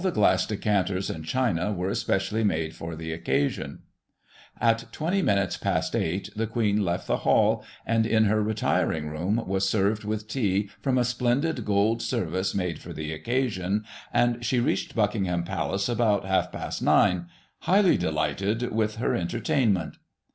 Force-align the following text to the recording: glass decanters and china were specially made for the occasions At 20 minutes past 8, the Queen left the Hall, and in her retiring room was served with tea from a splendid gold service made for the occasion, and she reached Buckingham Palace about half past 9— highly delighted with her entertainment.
glass 0.15 0.47
decanters 0.47 1.11
and 1.11 1.25
china 1.25 1.71
were 1.71 1.93
specially 1.93 2.43
made 2.43 2.75
for 2.75 2.95
the 2.95 3.11
occasions 3.13 3.81
At 4.59 4.91
20 4.91 5.21
minutes 5.21 5.57
past 5.57 5.95
8, 5.95 6.31
the 6.35 6.47
Queen 6.47 6.83
left 6.83 7.05
the 7.05 7.17
Hall, 7.17 7.63
and 7.85 8.07
in 8.07 8.23
her 8.23 8.41
retiring 8.41 9.11
room 9.11 9.43
was 9.47 9.69
served 9.69 10.03
with 10.03 10.27
tea 10.27 10.71
from 10.81 10.97
a 10.97 11.05
splendid 11.05 11.63
gold 11.65 12.01
service 12.01 12.55
made 12.55 12.79
for 12.79 12.93
the 12.93 13.13
occasion, 13.13 13.85
and 14.11 14.43
she 14.43 14.59
reached 14.59 14.95
Buckingham 14.95 15.43
Palace 15.43 15.87
about 15.87 16.25
half 16.25 16.51
past 16.51 16.81
9— 16.81 17.27
highly 17.69 17.95
delighted 17.95 18.71
with 18.71 18.95
her 18.95 19.13
entertainment. 19.13 19.97